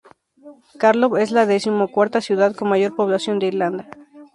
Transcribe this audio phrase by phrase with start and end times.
[0.79, 3.87] Carlow es la decimocuarta ciudad con mayor población de Irlanda.